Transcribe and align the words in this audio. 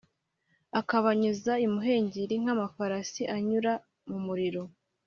akabanyuza 0.79 1.53
imuhengeri 1.65 2.35
nkamafarashi 2.43 3.23
anyura 3.35 3.73
mumuriro 4.09 4.63